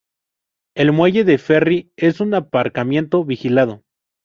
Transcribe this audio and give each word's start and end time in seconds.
El 0.75 0.93
muelle 0.93 1.23
del 1.25 1.37
ferry 1.37 1.93
es 1.95 2.21
un 2.21 2.33
aparcamiento 2.33 3.23
vigilado. 3.23 3.83